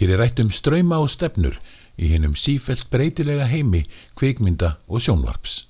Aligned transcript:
Hér 0.00 0.14
er 0.14 0.22
rætt 0.22 0.38
um 0.40 0.48
ströyma 0.48 0.96
og 1.04 1.10
stefnur 1.12 1.58
í 2.00 2.06
hennum 2.08 2.32
sífelt 2.32 2.86
breytilega 2.88 3.44
heimi, 3.44 3.82
kvikmynda 4.16 4.78
og 4.88 5.02
sjónvarps. 5.04 5.66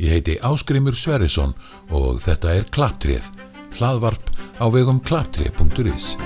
Ég 0.00 0.14
heiti 0.14 0.38
Áskrimur 0.40 0.96
Sverrisson 0.96 1.52
og 1.92 2.22
þetta 2.24 2.54
er 2.56 2.64
Klapptrið, 2.72 3.28
hlaðvarp 3.76 4.32
á 4.56 4.64
vegum 4.72 5.02
klapptrið.is. 5.04 6.16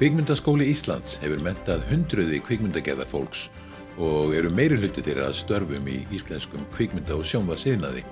Kvikmyndaskóli 0.00 0.72
Íslands 0.72 1.20
hefur 1.20 1.44
mentað 1.44 1.84
hundruði 1.92 2.40
kvikmyndageðar 2.40 3.12
fólks 3.12 3.50
og 3.98 4.34
eru 4.38 4.50
meiri 4.54 4.78
hluti 4.78 5.02
þeirra 5.02 5.28
að 5.28 5.38
störfum 5.40 5.90
í 5.90 5.98
íslenskum 6.14 6.64
kvikmynda 6.74 7.16
og 7.18 7.26
sjónva 7.26 7.58
siðnaði. 7.58 8.04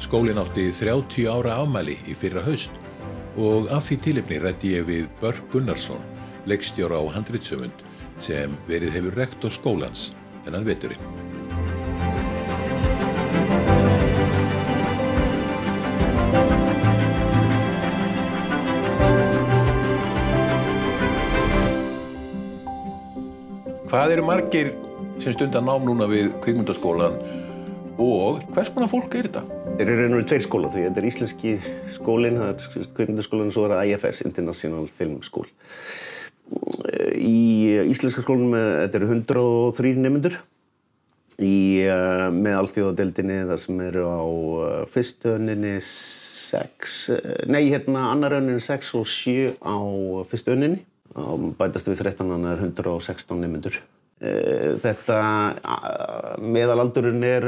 Skólinn 0.00 0.40
átti 0.40 0.68
30 0.76 1.28
ára 1.32 1.58
afmæli 1.62 1.96
í 2.08 2.16
fyrra 2.16 2.44
haust 2.44 2.76
og 3.40 3.70
af 3.72 3.88
því 3.88 4.00
tilipni 4.04 4.40
rætti 4.42 4.74
ég 4.76 4.86
við 4.88 5.08
Börg 5.20 5.42
Gunnarsson, 5.52 6.02
leikstjóra 6.50 7.00
á 7.00 7.04
handritsöfund 7.16 7.84
sem 8.20 8.56
verið 8.68 8.96
hefur 8.98 9.20
rektor 9.22 9.52
skólans 9.54 10.10
þennan 10.44 10.68
veturinn. 10.68 11.29
Hvað 23.90 24.12
eru 24.14 24.22
margir 24.22 24.68
sem 25.18 25.32
stundar 25.34 25.64
nám 25.66 25.82
núna 25.82 26.06
við 26.06 26.28
kvikmyndaskólan 26.44 27.16
og 27.98 28.36
hvers 28.54 28.68
konar 28.70 28.86
fólk 28.86 29.16
er 29.18 29.26
þetta? 29.26 29.40
Þeir 29.80 29.88
eru 29.88 29.96
raun 29.98 30.12
og 30.12 30.20
veru 30.20 30.26
tveir 30.30 30.44
skólar, 30.44 30.70
þetta 30.76 31.00
er 31.00 31.08
íslenski 31.08 31.54
skólinn, 31.96 32.38
það 32.38 32.52
er 32.52 32.84
kvikmyndaskólan 32.94 33.50
og 33.50 33.56
svo 33.56 33.64
er 33.66 33.74
það 33.74 33.90
IFS, 33.90 34.20
International 34.28 34.86
Film 34.94 35.16
School. 35.26 35.48
Í 37.18 37.40
íslenska 37.90 38.22
skólanum 38.22 38.54
þetta 38.54 39.00
eru 39.00 39.08
103 39.10 39.92
nefnendur 40.04 40.38
í 41.42 41.58
uh, 41.90 42.28
meðalþjóðadeldinni 42.36 43.40
þar 43.50 43.64
sem 43.64 43.82
eru 43.88 44.06
á 44.06 44.22
uh, 44.22 44.68
fyrstu 44.94 45.34
önninni 45.34 45.80
6, 45.82 47.00
nei 47.50 47.64
hérna 47.72 48.06
annar 48.12 48.38
önninni 48.38 48.62
6 48.62 48.94
og 49.02 49.10
7 49.10 49.58
á 49.66 49.78
fyrstu 50.30 50.54
önninni 50.54 50.84
bætast 51.58 51.88
við 51.90 52.02
13 52.04 52.28
þannig 52.30 52.50
er 52.52 52.60
116 52.66 53.40
nefnendur. 53.40 53.80
Þetta 54.20 55.18
meðalaldurinn 56.44 57.24
er 57.24 57.46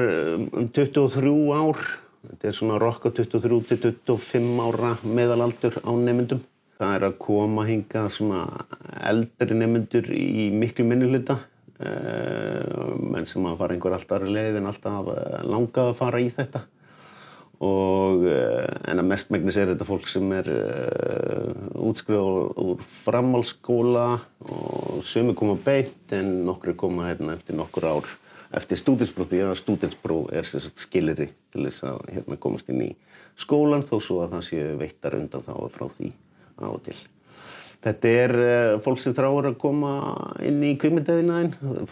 um 0.56 0.70
23 0.72 1.34
ár, 1.52 1.83
þetta 2.30 2.48
er 2.48 2.56
svona 2.56 2.78
rokka 2.80 3.12
23 3.12 3.60
til 3.68 3.92
25 4.08 4.62
ára 4.64 4.94
meðalaldur 5.05 5.77
á 5.84 5.92
nefnendum. 5.92 6.40
Það 6.80 6.94
er 6.96 7.05
að 7.06 7.18
koma 7.22 7.62
hinga 7.68 8.08
svona 8.10 8.40
eldri 9.06 9.55
nefnendur 9.55 10.08
í 10.16 10.48
miklu 10.56 10.88
minnuluta, 10.88 11.36
menn 11.78 13.28
sem 13.28 13.44
að 13.46 13.58
fara 13.60 13.77
einhver 13.77 13.94
alltaf 13.98 14.24
leið 14.27 14.58
en 14.58 14.70
alltaf 14.72 15.12
langað 15.44 15.92
að 15.92 15.98
fara 16.00 16.22
í 16.24 16.33
þetta. 16.34 16.64
Og, 17.62 18.24
en 18.27 18.98
að 18.98 19.06
mestmægnis 19.06 19.55
er 19.60 19.68
þetta 19.70 19.86
fólk 19.86 20.08
sem 20.10 20.32
er 20.34 20.48
uh, 20.50 21.52
útskrifað 21.86 22.56
úr 22.58 22.80
framhaldsskóla 23.05 24.06
og 24.50 25.05
sömu 25.06 25.36
koma 25.38 25.55
beint 25.62 26.16
en 26.16 26.40
nokkru 26.48 26.74
koma 26.74 27.06
hérna, 27.06 27.36
eftir 27.38 27.55
nokkur 27.60 27.86
ár 27.86 28.10
eftir 28.52 28.80
stúdinspróf 28.80 29.30
því 29.30 29.40
að 29.46 29.55
stúdinspróf 29.62 30.33
er 30.36 30.48
skiliri 30.48 31.30
til 31.52 31.64
þess 31.66 31.86
að 31.88 32.02
hérna, 32.12 32.38
komast 32.40 32.68
inn 32.72 32.84
í 32.84 32.90
skólan 33.40 33.86
þó 33.88 33.96
svo 34.05 34.20
að 34.24 34.36
það 34.36 34.46
séu 34.50 34.77
veittar 34.80 35.16
undan 35.18 35.46
þá 35.46 35.55
frá 35.72 35.88
því 35.96 36.12
á 36.60 36.68
og 36.68 36.80
til. 36.84 36.98
Þetta 37.82 38.10
er 38.14 38.32
uh, 38.38 38.80
fólk 38.82 39.00
sem 39.02 39.14
þráur 39.16 39.48
að 39.48 39.56
koma 39.58 39.92
inn 40.46 40.60
í 40.62 40.76
kvikmyndaðinaðinn, 40.78 41.88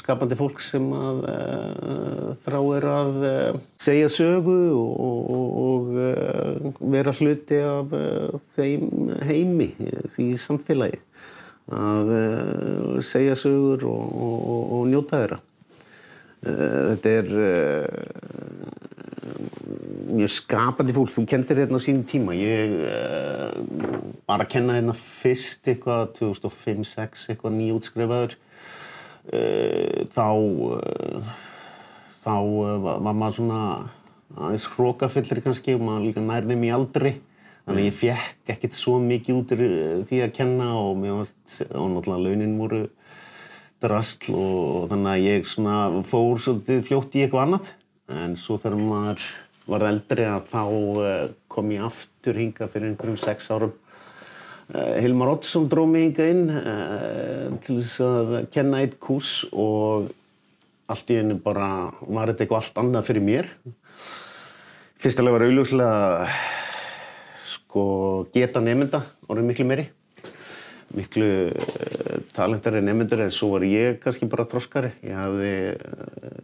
skapandi 0.00 0.38
fólk 0.38 0.58
sem 0.64 0.88
að, 0.96 1.20
uh, 1.30 2.32
þráur 2.42 2.86
að 2.90 3.20
uh, 3.28 3.60
segja 3.78 4.08
sögu 4.10 4.56
og, 4.74 5.30
og 5.62 6.80
vera 6.96 7.14
hluti 7.14 7.60
af 7.62 7.94
þeim 8.56 9.14
heimi, 9.28 9.70
því 10.16 10.26
samfélagi. 10.42 10.98
Að 11.70 12.08
segja 13.06 13.36
sögur 13.38 13.86
og, 13.86 14.10
og, 14.10 14.62
og 14.80 14.86
njóta 14.90 15.20
þeirra. 15.20 15.38
Þetta 16.40 17.12
er 17.20 17.28
mjög 20.14 20.32
skapandi 20.34 20.94
fólk. 20.96 21.12
Þú 21.14 21.24
kendir 21.30 21.62
hérna 21.62 21.78
á 21.78 21.84
sínum 21.84 22.04
tíma. 22.08 22.34
Ég 22.36 22.74
uh, 22.80 24.02
var 24.28 24.44
að 24.44 24.52
kenna 24.56 24.76
hérna 24.78 24.96
fyrst 24.96 25.68
eitthvað 25.70 26.12
2005-06 26.18 27.30
eitthvað 27.32 27.56
nýjútskrifaður. 27.58 28.36
Uh, 29.30 30.04
þá 30.14 30.28
uh, 30.34 31.32
þá 32.20 32.34
var 32.84 33.16
maður 33.16 33.38
svona 33.38 33.64
aðeins 34.36 34.68
hrókafyllir 34.74 35.42
kannski 35.44 35.74
og 35.76 35.84
maður 35.86 36.06
líka 36.08 36.24
nærðum 36.24 36.64
í 36.66 36.72
aldri. 36.74 37.16
Þannig 37.64 37.82
að 37.82 37.86
ég 37.86 37.98
fekk 37.98 38.54
ekkert 38.54 38.76
svo 38.76 38.96
mikið 39.02 39.36
út 39.36 39.52
úr 39.54 39.62
því 40.08 40.22
að 40.24 40.32
kenna 40.36 40.70
og 40.80 40.96
mér 40.98 41.20
varst, 41.20 41.60
og 41.68 41.92
náttúrulega 41.92 42.24
launin 42.24 42.56
voru 42.58 42.80
drastl 43.80 44.34
og 44.36 44.88
þannig 44.90 45.12
að 45.12 45.26
ég 45.26 45.46
svona 45.48 45.76
fór 46.08 46.40
svolítið 46.42 46.82
fljótt 46.88 47.16
í 47.16 47.24
eitthvað 47.24 47.46
annað. 47.46 47.70
En 48.10 48.34
svo 48.40 48.58
þegar 48.60 48.80
maður 48.80 49.26
var 49.70 49.86
eldri 49.86 50.26
að 50.26 50.48
þá 50.50 50.62
kom 51.50 51.70
ég 51.74 51.86
aftur 51.86 52.38
hinga 52.38 52.68
fyrir 52.70 52.90
einhverjum 52.90 53.20
sex 53.20 53.50
árum. 53.52 53.74
Hilmar 54.70 55.32
Oddsson 55.32 55.66
dró 55.70 55.82
mig 55.90 56.08
hinga 56.08 56.26
inn 56.30 57.58
til 57.64 57.80
þess 57.80 58.02
að 58.06 58.34
kenna 58.54 58.82
eitt 58.84 58.98
kurs 59.02 59.42
og 59.50 60.10
allt 60.90 61.10
í 61.10 61.18
hennu 61.18 61.38
bara 61.42 61.90
var 62.06 62.30
þetta 62.30 62.44
eitthvað 62.44 62.60
allt 62.60 62.82
annað 62.82 63.08
fyrir 63.10 63.26
mér. 63.26 63.50
Fyrstulega 65.00 65.38
var 65.38 65.46
auðvitað 65.46 66.36
sko 67.54 67.84
geta 68.34 68.62
nefnda 68.62 69.02
orðið 69.30 69.50
miklu 69.50 69.66
meiri. 69.70 69.88
Miklu 70.94 71.28
talentari 72.34 72.82
nefndur 72.82 73.22
en 73.22 73.34
svo 73.34 73.52
var 73.54 73.66
ég 73.66 74.00
kannski 74.02 74.26
bara 74.30 74.46
þroskari. 74.50 74.90
Ég 75.06 75.14
hafði, 75.18 75.52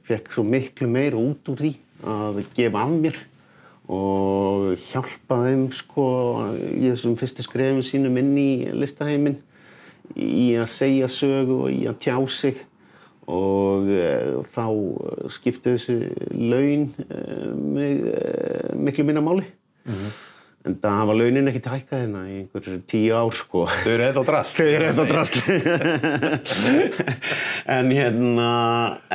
fekk 0.06 0.30
svo 0.34 0.46
miklu 0.46 0.90
meir 0.90 1.18
út 1.18 1.50
úr 1.50 1.62
því 1.62 1.72
að 2.06 2.44
gefa 2.56 2.84
af 2.84 2.94
mér 2.94 3.18
og 3.86 4.72
hjálpa 4.88 5.42
þeim 5.44 5.66
sko 5.74 6.06
í 6.58 6.88
þessum 6.88 7.18
fyrstu 7.18 7.44
skrefum 7.46 7.84
sínum 7.86 8.16
inn 8.18 8.32
í 8.38 8.50
listaheimin 8.74 9.36
í 10.16 10.54
að 10.58 10.70
segja 10.72 11.10
sögu 11.10 11.60
og 11.66 11.74
í 11.74 11.84
að 11.86 12.00
tjá 12.02 12.16
sig 12.30 12.62
og 13.26 13.90
e, 13.90 14.08
þá 14.54 14.66
skipti 15.34 15.74
þessu 15.74 15.96
laun 16.30 16.88
e, 17.10 17.88
miklu 18.78 19.06
minna 19.06 19.22
máli 19.22 19.46
mm 19.46 19.94
-hmm. 19.94 20.12
En 20.66 20.76
það 20.82 20.96
hafa 21.00 21.16
launin 21.16 21.50
ekkert 21.50 21.68
hækkað 21.72 22.02
hérna 22.02 22.22
í 22.26 22.36
einhverjum 22.40 22.84
tíu 22.90 23.16
ár 23.16 23.36
sko. 23.38 23.64
Þau 23.70 23.90
eru 23.92 24.06
ennþá 24.08 24.24
drast 24.30 24.60
Þau 24.60 24.68
eru 24.68 24.88
ennþá 24.90 25.06
drast 25.10 25.38
en 27.76 27.92
hérna 27.94 28.48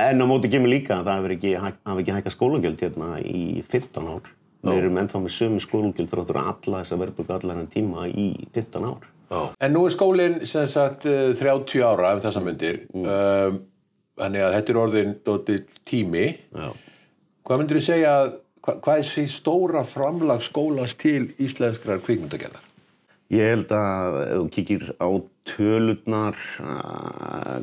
en 0.03 0.23
á 0.23 0.25
móti 0.29 0.51
kemur 0.51 0.71
líka 0.71 0.99
að 0.99 1.09
það 1.09 1.17
hafi 1.17 1.33
ekki, 1.37 1.55
ekki 1.95 2.15
hækkað 2.17 2.35
skólagjöld 2.37 2.85
hérna 2.85 3.09
í 3.23 3.43
15 3.73 4.11
ár. 4.11 4.29
Við 4.61 4.77
erum 4.77 4.99
ennþá 5.01 5.23
með 5.23 5.35
sömu 5.37 5.63
skólagjöld 5.63 6.11
þráttur 6.11 6.37
að 6.37 6.51
alla 6.53 6.83
þessa 6.83 6.99
verðbúrku 7.01 7.35
allar 7.35 7.63
en 7.63 7.71
tíma 7.71 8.05
í 8.09 8.27
15 8.53 8.85
ár. 8.85 9.09
Já. 9.31 9.41
En 9.63 9.73
nú 9.73 9.85
er 9.87 9.93
skólinn 9.95 10.39
sem 10.47 10.67
sagt 10.69 11.07
30 11.07 11.83
ára 11.87 12.15
ef 12.17 12.23
þessa 12.25 12.43
myndir 12.43 12.81
mm. 12.91 13.05
um, 13.07 13.59
þannig 14.19 14.45
að 14.45 14.55
þetta 14.57 14.73
er 14.73 14.79
orðin 14.81 15.13
dótið 15.25 15.77
tími. 15.87 16.25
Já. 16.51 16.71
Hvað 17.47 17.61
myndir 17.61 17.79
þú 17.79 17.83
segja 17.87 18.15
hva, 18.61 18.77
hvað 18.77 19.01
er 19.01 19.07
því 19.09 19.25
stóra 19.33 19.83
framlag 19.87 20.43
skólans 20.45 20.95
til 20.99 21.31
íslenskrar 21.41 22.03
kvikmyndagerðar? 22.05 22.67
Ég 23.31 23.53
held 23.53 23.69
að 23.71 24.17
ef 24.21 24.33
þú 24.35 24.47
kikir 24.57 24.87
á 24.99 25.09
tölurnar 25.47 26.39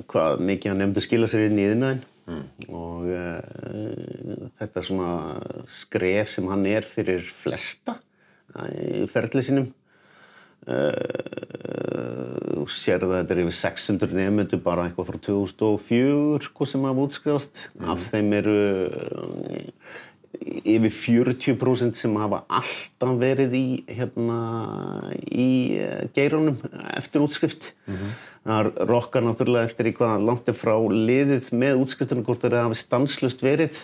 hvað 0.09 0.41
mikið 0.49 0.73
hann 0.73 0.81
nefndi 0.83 1.05
skila 1.05 1.29
sér 1.31 1.49
inn 1.49 1.61
í 1.61 1.67
yðnaðin 1.69 2.01
mm. 2.29 2.45
og 2.73 3.09
uh, 3.13 4.47
þetta 4.59 4.85
svona 4.85 5.11
skref 5.79 6.33
sem 6.33 6.49
hann 6.51 6.65
er 6.71 6.89
fyrir 6.89 7.27
flesta 7.29 7.99
í 8.73 9.05
ferli 9.13 9.45
sinum 9.45 9.69
þú 10.69 12.65
uh, 12.65 12.73
sér 12.73 13.05
að 13.07 13.15
þetta 13.15 13.35
er 13.35 13.43
yfir 13.45 13.57
600 13.61 14.17
nefnendur 14.19 14.65
bara 14.65 14.89
eitthvað 14.89 15.13
frá 15.13 15.19
2004 15.29 16.49
sko, 16.49 16.69
sem 16.69 16.89
hafa 16.89 17.07
útskrifast 17.07 17.55
mm. 17.77 17.89
af 17.93 18.09
þeim 18.11 18.35
eru 18.41 18.59
yfir 20.69 20.93
40% 20.93 21.97
sem 21.97 22.17
hafa 22.21 22.43
alltaf 22.61 23.15
verið 23.21 23.55
í, 23.57 23.67
hérna, 23.89 24.41
í 25.29 25.51
geirunum 26.17 26.59
eftir 26.95 27.25
útskrift. 27.25 27.73
Mm 27.87 27.95
-hmm. 27.95 28.17
Það 28.49 28.69
rokkar 28.89 29.25
náttúrulega 29.25 29.69
eftir 29.69 29.91
í 29.91 29.93
hvaða 29.93 30.25
langt 30.25 30.49
er 30.49 30.57
frá 30.57 30.77
liðið 30.81 31.51
með 31.53 31.81
útskriftunum 31.83 32.25
hvort 32.25 32.41
það 32.41 32.63
hafi 32.63 32.79
stanslust 32.81 33.43
verið. 33.45 33.81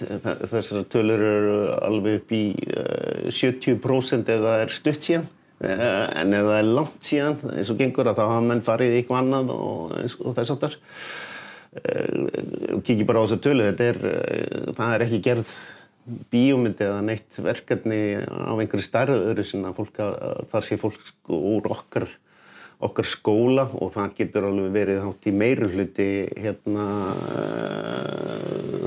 Þessar 0.50 0.86
tölur 0.88 1.20
eru 1.20 1.58
alveg 1.84 2.20
upp 2.22 2.32
í 2.32 2.44
70% 3.28 4.28
ef 4.28 4.40
það 4.46 4.60
er 4.60 4.72
stutt 4.72 5.02
síðan. 5.02 5.28
En 5.60 6.32
ef 6.32 6.48
það 6.48 6.58
er 6.58 6.72
langt 6.78 7.04
síðan, 7.04 7.38
eins 7.52 7.70
og 7.70 7.78
gengur 7.78 8.08
að 8.08 8.18
þá 8.18 8.24
hafa 8.24 8.40
menn 8.40 8.64
farið 8.64 8.94
í 8.94 8.96
eitthvað 9.02 9.20
annað 9.20 9.54
og, 9.54 9.92
og 10.24 10.34
þess 10.34 10.50
aftar. 10.50 10.76
Kikið 12.84 13.06
bara 13.06 13.20
á 13.20 13.24
þessa 13.24 13.40
tölu, 13.42 13.64
er, 13.64 13.96
það 14.76 14.94
er 14.94 15.06
ekki 15.08 15.20
gerð 15.24 15.54
bíómyndi 16.04 16.84
eða 16.84 17.00
neitt 17.04 17.38
verkefni 17.40 18.18
á 18.20 18.52
einhverju 18.52 18.84
starðu 18.84 19.30
öðru 19.30 19.46
sem 19.48 19.64
að 19.64 19.80
þar 20.50 20.66
sé 20.66 20.78
fólk 20.80 21.00
sko 21.08 21.38
úr 21.54 21.68
okkar, 21.72 22.06
okkar 22.84 23.08
skóla 23.08 23.64
og 23.72 23.94
það 23.94 24.16
getur 24.18 24.48
alveg 24.50 24.74
verið 24.74 25.00
hátt 25.06 25.28
í 25.30 25.32
meirur 25.32 25.72
hluti 25.72 26.08
hérna, 26.36 26.86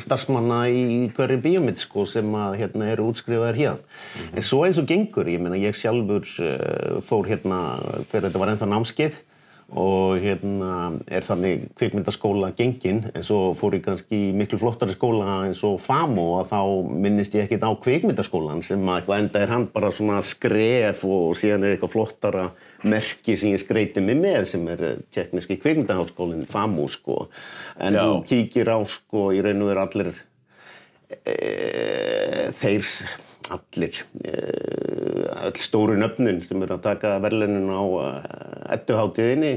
starfsmanna 0.04 0.60
í 0.70 0.84
hverju 1.18 1.42
bíómynd 1.48 1.82
sko, 1.82 2.06
sem 2.06 2.30
að, 2.38 2.60
hérna, 2.62 2.92
eru 2.94 3.10
útskrifaðar 3.10 3.58
hérna. 3.58 3.82
Mm 3.82 4.22
-hmm. 4.22 4.38
En 4.38 4.44
svo 4.44 4.64
eins 4.66 4.78
og 4.78 4.86
gengur, 4.86 5.26
ég 5.26 5.42
meina 5.42 5.58
ég 5.58 5.74
sjálfur 5.74 6.28
uh, 6.40 7.02
fór 7.02 7.26
hérna 7.26 7.82
þegar 8.12 8.30
þetta 8.30 8.40
var 8.40 8.54
ennþá 8.54 8.70
námskeið 8.70 9.18
og 9.68 10.22
hérna 10.24 10.94
er 11.12 11.26
þannig 11.28 11.66
kvikmyndaskóla 11.76 12.54
gengin 12.56 13.02
en 13.12 13.26
svo 13.26 13.52
fór 13.58 13.76
ég 13.76 13.84
kannski 13.84 14.30
í 14.30 14.36
miklu 14.36 14.60
flottari 14.62 14.96
skóla 14.96 15.42
eins 15.44 15.60
og 15.68 15.82
FAMO 15.84 16.28
að 16.40 16.54
þá 16.54 16.62
minnist 17.04 17.36
ég 17.36 17.44
ekkert 17.44 17.66
á 17.68 17.72
kvikmyndaskólan 17.84 18.64
sem 18.64 18.88
að 18.88 19.12
enda 19.18 19.42
er 19.44 19.52
hann 19.52 19.68
bara 19.74 19.92
svona 19.92 20.22
skref 20.24 21.04
og 21.04 21.36
síðan 21.36 21.68
er 21.68 21.76
eitthvað 21.76 21.94
flottara 21.98 22.48
merki 22.88 23.36
sem 23.36 23.52
ég 23.52 23.64
skreiti 23.66 24.04
mig 24.04 24.16
með 24.24 24.48
sem 24.54 24.64
er 24.72 24.86
tekniski 25.12 25.60
kvikmyndaháskólinn 25.60 26.48
FAMO 26.48 26.88
sko. 26.88 27.26
En 27.76 28.00
þú 28.00 28.24
kíkir 28.30 28.72
á 28.72 28.80
sko 28.88 29.34
í 29.36 29.44
raun 29.44 29.66
og 29.66 29.72
veru 29.74 29.84
allir 29.84 30.14
e, 31.28 32.54
þeir 32.56 32.88
allir 33.56 34.02
e, 34.24 34.34
öll 35.48 35.62
stóru 35.62 35.98
nöfnun 36.00 36.42
sem 36.46 36.64
eru 36.66 36.78
að 36.78 36.86
taka 36.88 37.14
verðlunum 37.24 37.70
á 37.72 37.84
ettuháttiðinni. 38.78 39.54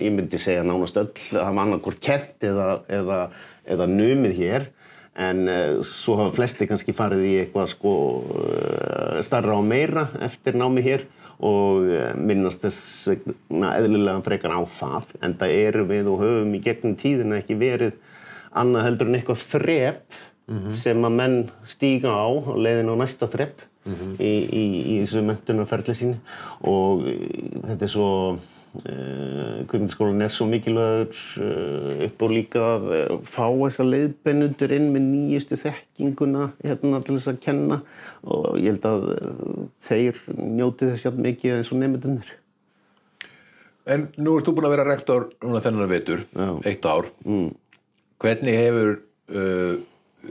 Ég 0.00 0.14
myndi 0.14 0.40
segja 0.40 0.64
nánast 0.66 0.96
öll 1.00 1.12
að 1.12 1.42
hafa 1.42 1.66
annarkort 1.66 2.00
kent 2.02 2.46
eða, 2.46 2.80
eða, 2.88 3.20
eða 3.68 3.88
numið 3.90 4.40
hér 4.40 4.70
en 5.16 5.48
svo 5.86 6.18
hafa 6.20 6.34
flesti 6.36 6.66
kannski 6.68 6.92
farið 6.96 7.22
í 7.24 7.34
eitthvað 7.40 7.70
sko 7.72 7.92
starra 9.24 9.56
og 9.56 9.64
meira 9.64 10.10
eftir 10.24 10.58
námi 10.60 10.84
hér 10.84 11.06
og 11.44 11.88
minnast 12.20 12.64
þess 12.64 13.08
eðlilega 13.12 14.20
frekar 14.24 14.56
á 14.56 14.60
það 14.78 15.14
en 15.24 15.36
það 15.40 15.56
eru 15.56 15.86
við 15.88 16.10
og 16.12 16.22
höfum 16.24 16.54
í 16.56 16.62
gegnum 16.64 16.96
tíðina 17.00 17.40
ekki 17.40 17.56
verið 17.60 17.96
annað 18.56 18.88
heldur 18.88 19.10
en 19.10 19.18
eitthvað 19.18 19.44
þrepp 19.44 20.20
mm 20.46 20.58
-hmm. 20.58 20.72
sem 20.72 21.04
að 21.04 21.16
menn 21.20 21.38
stíga 21.66 22.10
á 22.10 22.26
og 22.26 22.56
leiðin 22.58 22.92
á 22.92 22.96
næsta 22.96 23.26
þrepp 23.26 23.62
mm 23.86 23.94
-hmm. 23.94 24.12
í, 24.20 24.32
í, 24.50 24.64
í 24.92 24.94
þessu 25.02 25.22
mentunarferðli 25.22 25.94
síni 25.94 26.18
og 26.60 27.06
þetta 27.66 27.84
er 27.84 27.90
svo 27.90 28.10
uh, 28.32 29.66
kvikmyndaskólan 29.66 30.22
er 30.22 30.32
svo 30.34 30.46
mikilvægur 30.46 31.20
uh, 31.42 32.04
upp 32.06 32.22
og 32.22 32.30
líka 32.30 32.62
að 32.76 32.88
uh, 32.94 33.18
fá 33.22 33.46
þessa 33.50 33.84
leiðbennundur 33.90 34.72
inn 34.72 34.90
með 34.94 35.02
nýjustu 35.10 35.60
þekkinguna 35.64 36.50
hérna 36.64 37.02
til 37.02 37.18
þess 37.18 37.34
að 37.34 37.42
kenna 37.46 37.82
og 38.22 38.58
ég 38.58 38.74
held 38.74 38.86
að 38.90 39.06
þeir 39.88 40.24
njóti 40.34 40.90
þess 40.90 41.06
hjálp 41.06 41.22
mikið 41.28 41.58
eins 41.58 41.72
og 41.72 41.80
nefndunir 41.82 42.34
En 43.86 44.08
nú 44.18 44.32
ert 44.34 44.48
þú 44.48 44.52
búinn 44.56 44.66
að 44.66 44.72
vera 44.74 44.84
rektor 44.88 45.28
núna 45.44 45.60
þennan 45.62 45.86
vetur, 45.88 46.24
Já. 46.34 46.48
eitt 46.66 46.86
ár 46.90 47.06
mm. 47.22 47.52
hvernig 48.18 48.56
hefur 48.58 48.96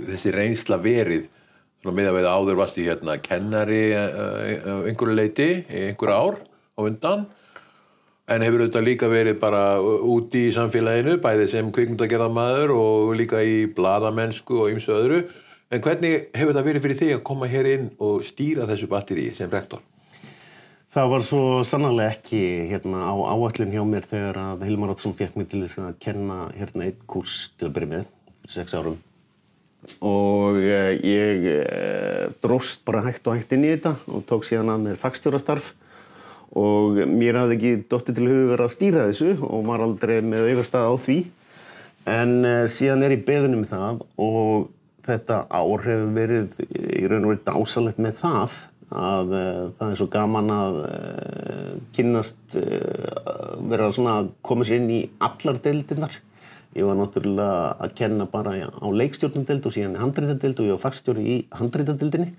þessi 0.10 0.34
reynsla 0.36 0.80
verið 0.82 1.30
með 1.86 2.10
að 2.10 2.16
við 2.18 2.28
áður 2.30 2.60
varst 2.60 2.78
í 2.82 2.86
hérna 2.88 3.18
kennari 3.22 3.82
á 3.94 4.82
einhverju 4.90 5.16
leiti 5.16 5.50
einhverju 5.70 6.16
ár 6.16 6.40
á 6.76 6.80
undan 6.82 7.26
en 8.26 8.42
hefur 8.42 8.64
auðvitað 8.64 8.88
líka 8.88 9.10
verið 9.12 9.40
bara 9.42 9.64
úti 9.82 10.48
í 10.50 10.54
samfélaginu 10.56 11.20
bæðið 11.22 11.52
sem 11.52 11.72
kvikmundagerðarmadur 11.74 12.74
og 12.74 13.12
líka 13.20 13.44
í 13.46 13.66
bladamennsku 13.78 14.64
og 14.64 14.72
ymsu 14.74 14.96
öðru 14.96 15.20
en 15.70 15.84
hvernig 15.86 16.32
hefur 16.34 16.58
það 16.58 16.70
verið 16.72 16.88
fyrir 16.88 17.02
þig 17.02 17.14
að 17.20 17.26
koma 17.30 17.50
hér 17.52 17.70
inn 17.76 17.92
og 18.02 18.26
stýra 18.26 18.66
þessu 18.70 18.90
batteri 18.90 19.30
sem 19.38 19.52
rektor? 19.54 19.84
Það 20.96 21.10
var 21.12 21.24
svo 21.28 21.42
sannarlega 21.68 22.16
ekki 22.16 22.42
hérna, 22.72 23.04
á 23.12 23.14
áallin 23.14 23.74
hjá 23.74 23.82
mér 23.84 24.06
þegar 24.08 24.40
að 24.40 24.62
Hilmar 24.70 24.94
Ótsson 24.94 25.18
fekk 25.18 25.36
mig 25.36 25.50
til 25.52 25.66
þess 25.66 25.82
að 25.84 25.98
kenna 26.06 26.46
hérna 26.56 26.88
einn 26.88 27.02
kurs 27.10 27.50
til 27.60 27.68
að 27.68 27.76
byrja 27.76 27.92
með, 27.92 28.14
sex 28.48 28.78
árum 28.78 28.96
og 30.06 30.60
eh, 30.60 30.98
ég 31.06 31.48
eh, 31.52 32.28
dróst 32.44 32.84
bara 32.86 33.04
hægt 33.06 33.28
og 33.28 33.38
hægt 33.38 33.54
inn 33.56 33.66
í 33.66 33.74
þetta 33.74 33.96
og 34.10 34.26
tók 34.30 34.46
síðan 34.48 34.74
að 34.74 34.86
mér 34.88 35.02
fagstjórastarf. 35.02 35.74
Og 36.56 37.02
mér 37.12 37.42
hafði 37.42 37.58
ekki 37.58 37.72
dóttið 37.92 38.20
til 38.20 38.30
hugur 38.32 38.64
að 38.64 38.72
stýra 38.76 39.08
þessu 39.10 39.34
og 39.44 39.66
var 39.68 39.84
aldrei 39.84 40.22
með 40.24 40.54
aukastað 40.54 40.88
á 40.88 40.94
því. 41.06 41.18
En 42.16 42.38
eh, 42.48 42.62
síðan 42.72 43.06
er 43.06 43.18
ég 43.18 43.26
beðunum 43.28 43.66
það 43.68 44.06
og 44.22 44.70
þetta 45.06 45.42
ár 45.54 45.84
hefur 45.86 46.14
verið 46.16 46.56
í 46.66 47.04
raun 47.10 47.26
og 47.26 47.34
verið 47.34 47.44
dásalegt 47.50 48.02
með 48.02 48.22
það 48.24 48.62
að 48.96 49.32
það 49.76 49.90
er 49.90 49.98
svo 50.00 50.06
gaman 50.14 50.52
að 50.54 50.76
kynast 51.98 52.56
vera 52.56 53.90
svona 53.94 54.14
að 54.22 54.30
koma 54.46 54.66
sér 54.66 54.78
inn 54.78 54.92
í 54.94 55.00
allar 55.26 55.58
deildinnar 55.62 56.14
Ég 56.76 56.84
var 56.84 56.98
náttúrulega 57.00 57.76
að 57.86 57.94
kenna 57.96 58.26
bara 58.28 58.52
á 58.68 58.88
leikstjórnundeld 59.00 59.68
og 59.68 59.72
síðan 59.72 59.96
handreitadeld 60.02 60.58
og 60.60 60.66
ég 60.68 60.76
var 60.76 60.82
fagstjóri 60.84 61.24
í 61.24 61.36
handreitadildinni. 61.56 62.34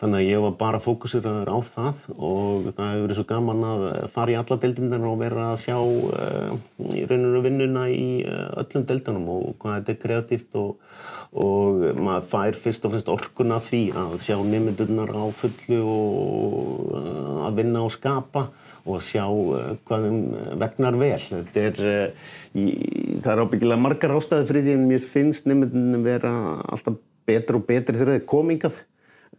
Þannig 0.00 0.16
að 0.16 0.30
ég 0.30 0.42
var 0.44 0.54
bara 0.60 0.80
fókusiraður 0.80 1.50
á 1.52 1.58
það 1.60 2.04
og 2.16 2.70
það 2.70 2.86
hefur 2.88 3.02
verið 3.04 3.18
svo 3.18 3.24
gaman 3.28 3.66
að 3.68 3.82
fara 4.14 4.32
í 4.32 4.38
alla 4.40 4.56
deildinnar 4.62 5.04
og 5.10 5.18
vera 5.20 5.48
að 5.50 5.58
sjá 5.66 5.76
uh, 5.76 6.54
í 6.96 7.04
rauninu 7.10 7.42
vinnuna 7.44 7.84
í 7.92 8.08
uh, 8.24 8.46
öllum 8.62 8.86
deildunum 8.88 9.28
og 9.34 9.50
hvað 9.60 9.76
þetta 9.76 9.92
er 9.92 10.00
kreatíft 10.06 10.58
og, 10.60 10.70
og 11.36 11.84
maður 12.00 12.26
fær 12.32 12.58
fyrst 12.64 12.88
og 12.88 12.94
fremst 12.94 13.12
orkun 13.12 13.52
af 13.58 13.68
því 13.68 13.82
að 14.00 14.16
sjá 14.24 14.38
nefndunnar 14.40 15.12
á 15.12 15.24
fullu 15.42 15.82
og 15.84 16.96
uh, 16.96 17.46
að 17.50 17.60
vinna 17.60 17.84
og 17.84 17.92
skapa 17.92 18.48
og 18.86 18.96
að 18.96 19.04
sjá 19.04 19.24
hvað 19.84 20.06
þeim 20.06 20.20
vegnar 20.62 20.96
vel. 20.96 21.42
Er 21.60 21.82
Í, 22.50 22.64
það 23.22 23.30
er 23.30 23.40
ábyggilega 23.44 23.78
margar 23.78 24.16
ástæði 24.16 24.48
fyrir 24.48 24.64
því 24.66 24.72
en 24.74 24.86
mér 24.90 25.04
finnst 25.06 25.44
nefndunum 25.46 26.02
vera 26.02 26.32
alltaf 26.66 26.96
betur 27.28 27.60
og 27.60 27.66
betri 27.68 27.94
þegar 27.94 28.10
það 28.10 28.18
er 28.18 28.24
komingað. 28.32 28.80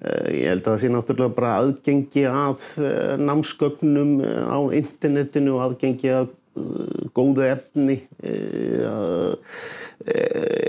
Eh, 0.02 0.30
ég 0.42 0.48
held 0.50 0.66
að 0.66 0.72
það 0.72 0.80
sé 0.82 0.88
náttúrulega 0.90 1.36
bara 1.38 1.58
aðgengi 1.60 2.24
að 2.26 2.64
eh, 2.82 3.12
námsgögnum 3.22 4.14
eh, 4.26 4.50
á 4.50 4.60
internetinu 4.80 5.52
og 5.58 5.66
aðgengi 5.68 6.10
að 6.16 6.32
góða 7.16 7.46
efni 7.54 7.96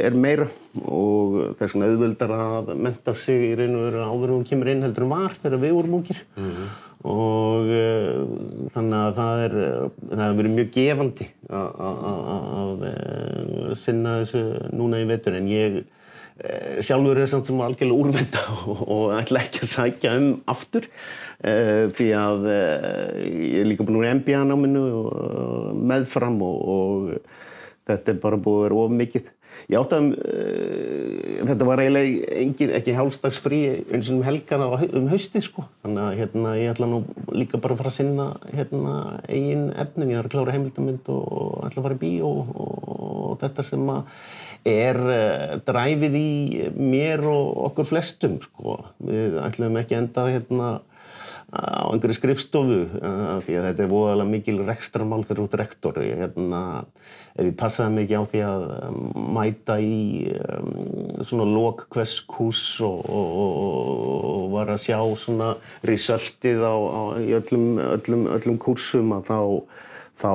er 0.07 0.15
meira. 0.15 0.47
Og 0.85 1.57
þess 1.59 1.73
vegna 1.75 1.89
auðvöldar 1.91 2.35
að 2.37 2.71
menta 2.79 3.15
sig 3.19 3.49
í 3.49 3.57
raun 3.59 3.75
og 3.81 3.89
veru 3.89 4.05
áður 4.07 4.35
og 4.37 4.45
kemur 4.47 4.71
inn 4.71 4.85
heldur 4.87 5.09
en 5.09 5.15
var 5.17 5.35
þegar 5.41 5.65
við 5.65 5.75
vorum 5.81 5.97
ungir. 5.99 6.21
Mm 6.37 6.51
-hmm 6.53 6.73
og 7.03 7.67
þannig 8.71 8.95
að 8.95 9.17
það 9.17 9.41
er 9.45 9.55
það 10.13 10.21
hefur 10.23 10.37
verið 10.39 10.53
mjög 10.55 10.69
gefandi 10.77 11.27
að 11.51 12.85
sinna 13.75 14.13
þessu 14.21 14.43
núna 14.71 15.03
í 15.03 15.09
vetur. 15.11 15.35
En 15.35 15.51
ég 15.51 15.83
sjálfur 16.83 17.21
er 17.21 17.29
samt 17.31 17.49
sem 17.49 17.61
algjörlega 17.61 17.99
úrvenda 18.05 18.45
og, 18.71 18.81
og 18.87 19.13
ætla 19.19 19.45
ekki 19.45 19.65
að 19.67 19.75
sækja 19.77 20.15
um 20.19 20.31
aftur 20.51 20.89
því 21.43 22.09
að 22.15 22.45
ég 22.47 23.61
er 23.61 23.67
líka 23.67 23.83
búin 23.83 23.99
úr 23.99 24.11
MBA-náminu 24.21 24.83
meðfram 25.91 26.37
og, 26.47 26.59
og 26.75 27.89
þetta 27.91 28.13
er 28.13 28.21
bara 28.23 28.39
búið 28.39 28.61
að 28.61 28.67
vera 28.69 28.83
of 28.85 28.95
mikið 29.01 29.31
Ég 29.71 29.79
átti 29.79 29.97
að 29.97 30.07
þetta 31.49 31.67
var 31.69 31.81
eiginlega 31.83 32.39
engin, 32.41 32.73
ekki 32.77 32.95
hálfstagsfrí 32.97 33.61
eins 33.95 34.09
og 34.11 34.19
um 34.19 34.25
helgana 34.27 34.69
um 34.99 35.09
haustið 35.11 35.47
sko. 35.47 35.65
Þannig 35.85 36.03
að 36.03 36.19
hérna, 36.19 36.55
ég 36.59 36.73
ætla 36.73 36.89
nú 36.91 37.03
líka 37.31 37.61
bara 37.63 37.77
að 37.77 37.83
fara 37.83 37.93
að 37.93 37.99
sinna 38.01 38.29
hérna, 38.51 38.95
eigin 39.29 39.69
efnin. 39.79 40.13
Ég 40.13 40.19
þarf 40.19 40.31
að 40.31 40.35
klára 40.35 40.57
heimildamind 40.57 41.13
og 41.15 41.69
ætla 41.69 41.83
að 41.83 41.87
fara 41.89 41.99
í 41.99 42.03
bí 42.03 42.13
og, 42.27 42.53
og, 42.67 43.37
þetta 43.43 43.67
sem 43.69 43.93
er 44.69 44.99
uh, 45.03 45.59
dræfið 45.67 46.17
í 46.19 46.31
mér 46.79 47.25
og 47.31 47.69
okkur 47.71 47.89
flestum 47.93 48.39
sko. 48.45 48.79
Við 49.03 49.39
ætlum 49.43 49.79
ekki 49.81 49.99
enda 49.99 50.29
hérna 50.31 50.73
á 51.53 51.93
einhverju 51.93 52.17
skrifstofu 52.17 52.79
uh, 52.97 53.41
því 53.45 53.57
að 53.59 53.67
þetta 53.67 53.83
er 53.85 53.91
voðalega 53.91 54.31
mikil 54.31 54.63
rekstramál 54.65 55.21
þegar 55.29 55.43
ert 55.43 55.57
rektor 55.61 55.99
ég, 56.01 56.23
hérna, 56.23 56.61
ég 57.37 57.53
passaði 57.61 57.99
mikið 57.99 58.17
á 58.17 58.25
því 58.31 58.43
að 58.47 58.65
um, 58.79 59.03
mæta 59.37 59.77
í 59.85 59.99
um, 60.33 60.71
svona 61.29 61.45
lok 61.51 61.85
hvers 61.93 62.17
kús 62.25 62.63
og, 62.87 63.05
og, 63.05 63.37
og 64.31 64.47
var 64.55 64.73
að 64.73 64.81
sjá 64.87 64.99
svona 65.21 65.53
resultið 65.85 66.65
á, 66.65 66.73
á, 66.73 67.03
öllum, 67.21 67.69
öllum, 67.85 68.27
öllum 68.39 68.61
kursum 68.63 69.13
að 69.19 69.29
þá 69.29 69.41
þá 70.23 70.33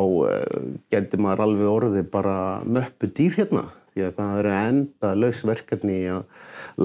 getur 0.92 1.22
maður 1.24 1.46
alveg 1.46 1.68
orðið 1.72 2.08
bara 2.12 2.38
möppu 2.68 3.08
dýr 3.16 3.38
hérna 3.40 3.66
því 3.98 4.06
að 4.08 4.18
það 4.20 4.40
eru 4.42 4.54
enda 4.56 5.14
lausverkefni 5.18 5.98
að 6.14 6.22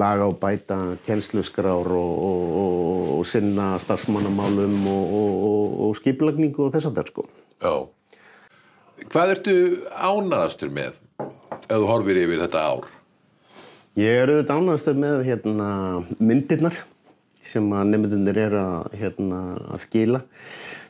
laga 0.02 0.28
og 0.31 0.38
bæta 0.40 0.78
kjenslusgrár 1.07 1.92
og, 1.92 2.12
og, 2.28 2.45
og, 2.62 3.11
og 3.19 3.26
sinna 3.28 3.75
starfsmannamálum 3.83 4.78
og 4.88 5.92
skipilagningu 6.00 6.66
og 6.66 6.73
þess 6.75 6.88
að 6.88 7.00
það 7.00 7.12
sko. 7.12 7.26
Já. 7.62 7.75
Hvað 9.12 9.35
ertu 9.37 9.57
ánaðastur 9.92 10.73
með 10.73 10.97
ef 11.23 11.76
þú 11.76 11.87
horfir 11.90 12.23
yfir 12.23 12.42
þetta 12.47 12.64
ár? 12.73 12.88
Ég 13.99 14.23
er 14.23 14.31
auðvitað 14.33 14.62
ánaðastur 14.62 15.00
með 15.02 15.25
hérna, 15.26 15.69
myndirnar 16.16 16.78
sem 17.45 17.66
að 17.75 17.90
nefndunir 17.90 18.38
er 18.38 18.54
að, 18.57 18.92
hérna, 18.97 19.40
að 19.75 19.83
skila. 19.83 20.23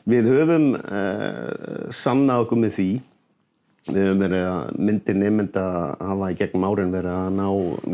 Við 0.07 0.29
höfum 0.29 0.67
eh, 0.77 1.89
sannað 1.95 2.45
okkur 2.45 2.61
með 2.63 2.77
því 2.77 2.87
Við 3.83 3.99
höfum 3.99 4.21
verið 4.23 4.45
að 4.47 4.77
myndir 4.79 5.17
nefnda 5.19 5.63
hafa 5.99 6.29
í 6.31 6.37
gegnum 6.39 6.65
árin 6.69 6.93
verið 6.93 7.17
að 7.17 7.33
ná 7.35 7.47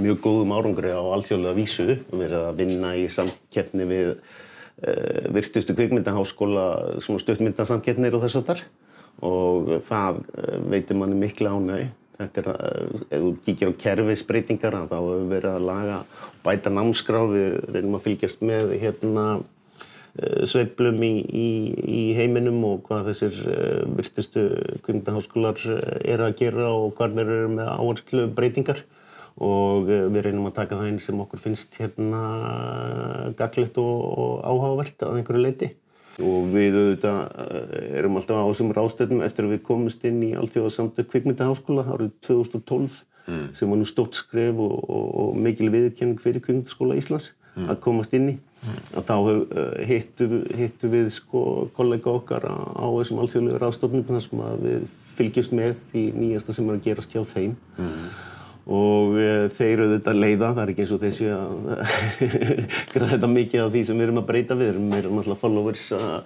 mjög 0.04 0.20
góðum 0.22 0.54
árangri 0.54 0.92
á 0.94 1.02
allsjóðlega 1.02 1.58
vísu. 1.58 1.88
Við 2.12 2.22
verið 2.22 2.44
að 2.44 2.60
vinna 2.60 2.92
í 2.94 3.08
samkeppni 3.10 3.88
við 3.90 4.12
uh, 4.12 5.24
virtustu 5.34 5.74
kvikmyndaháskóla, 5.74 6.68
svona 7.02 7.24
stuttmyndasamkeppnir 7.24 8.18
og 8.18 8.26
þess 8.28 8.38
að 8.38 8.52
þar. 8.52 8.64
Og 9.26 9.74
það 9.90 10.22
uh, 10.22 10.60
veitir 10.70 11.02
manni 11.02 11.18
miklu 11.18 11.56
ánægi. 11.58 11.90
Þetta 12.20 12.44
er 12.44 12.52
að, 12.54 12.66
uh, 12.70 13.06
ef 13.10 13.26
þú 13.26 13.36
kíkir 13.48 13.74
á 13.74 13.80
kerfisbreytingar, 13.86 14.82
þá 14.92 14.98
höfum 15.00 15.24
við 15.26 15.38
verið 15.40 15.56
að 15.56 15.70
laga, 15.72 16.02
bæta 16.46 16.76
námskrá, 16.76 17.24
við 17.34 17.62
reynum 17.74 17.98
að 17.98 18.06
fylgjast 18.06 18.46
með 18.46 18.78
hérna 18.84 19.30
Eh, 19.40 19.59
sveiflum 20.50 21.04
í, 21.06 21.12
í, 21.30 21.50
í 21.80 22.06
heiminum 22.18 22.64
og 22.68 22.80
hvað 22.88 23.12
þessir 23.12 23.42
uh, 23.46 23.84
virtustu 23.98 24.46
kvindaháskólar 24.86 25.60
eh, 25.76 26.14
eru 26.14 26.26
að 26.28 26.40
gera 26.42 26.72
og 26.74 26.96
hvað 26.98 27.20
þeir 27.20 27.34
eru 27.36 27.52
með 27.58 27.70
áherslu 27.76 28.26
breytingar 28.36 28.82
og 29.40 29.86
við 29.88 30.24
reynum 30.26 30.50
að 30.50 30.58
taka 30.58 30.80
það 30.80 30.90
einn 30.90 30.98
sem 31.00 31.20
okkur 31.24 31.40
finnst 31.40 31.78
hérna 31.80 32.24
gaglitt 33.40 33.78
og, 33.80 34.02
og 34.20 34.34
áhugavert 34.44 35.06
að 35.06 35.22
einhverju 35.22 35.44
leiti 35.46 35.70
og 36.20 36.50
við 36.52 36.76
auðvitað 36.76 37.22
erum 38.02 38.20
alltaf 38.20 38.42
á 38.44 38.50
þessum 38.50 38.74
rástöðum 38.76 39.24
eftir 39.24 39.48
að 39.48 39.54
við 39.54 39.62
komumst 39.70 40.04
inn 40.10 40.20
í 40.28 40.34
alltjóðasamtöð 40.36 41.08
kvikmyndaháskóla 41.14 41.86
árið 41.88 42.12
2012 42.28 43.00
mm. 43.30 43.46
sem 43.56 43.72
var 43.72 43.80
nú 43.80 43.88
stótt 43.88 44.20
skref 44.20 44.60
og, 44.60 44.76
og, 44.84 45.08
og 45.24 45.40
mikil 45.40 45.72
viðkjöning 45.72 46.20
fyrir 46.20 46.44
kvikmyndaskóla 46.44 47.00
Íslands 47.00 47.32
mm. 47.56 47.70
að 47.72 47.82
komast 47.86 48.20
inn 48.20 48.34
í 48.34 48.38
að 48.68 49.06
þá 49.08 49.14
uh, 49.18 49.68
hittu, 49.88 50.30
hittu 50.58 50.92
við 50.92 51.12
sko 51.16 51.44
kollega 51.78 52.12
okkar 52.12 52.48
á 52.50 52.88
þessum 53.00 53.22
alþjóðlegu 53.24 53.62
ráðstofnum 53.62 54.08
þar 54.10 54.26
sem 54.26 54.44
við 54.66 54.90
fylgjumst 55.20 55.56
með 55.56 55.78
því 55.92 56.04
nýjasta 56.16 56.56
sem 56.56 56.68
er 56.70 56.80
að 56.80 56.86
gerast 56.88 57.16
hjá 57.16 57.24
þeim 57.28 57.56
mm. 57.78 58.09
Og 58.70 59.16
uh, 59.18 59.48
þeir 59.58 59.82
þetta 59.96 60.14
leiða, 60.14 60.52
það 60.54 60.62
er 60.62 60.72
ekki 60.74 60.84
eins 60.86 60.94
og 60.94 61.02
þessi 61.02 61.30
að 61.34 61.70
græða 62.94 63.10
þetta 63.16 63.30
mikið 63.32 63.64
af 63.64 63.74
því 63.74 63.82
sem 63.88 63.98
við 63.98 64.06
erum 64.06 64.22
að 64.22 64.28
breyta 64.30 64.58
við, 64.60 64.78
við 64.78 64.98
erum 65.00 65.22
alltaf 65.24 65.42
followers 65.42 65.86
uh, 65.98 66.20